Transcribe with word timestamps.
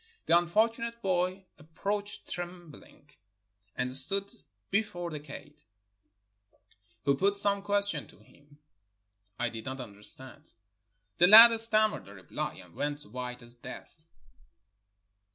The 0.25 0.35
unfortunate 0.35 0.99
boy 1.03 1.45
approached 1.59 2.27
trembling, 2.27 3.11
and 3.75 3.95
stood 3.95 4.31
before 4.71 5.11
the 5.11 5.19
kaid, 5.19 5.61
who 7.05 7.15
put 7.15 7.37
some 7.37 7.61
question 7.61 8.07
to 8.07 8.17
him 8.17 8.57
I 9.37 9.49
did 9.49 9.65
not 9.65 9.79
understand. 9.79 10.53
The 11.19 11.27
lad 11.27 11.55
stammered 11.59 12.07
a 12.07 12.15
reply, 12.15 12.55
and 12.63 12.73
went 12.73 13.03
white 13.03 13.43
as 13.43 13.53
death. 13.53 14.07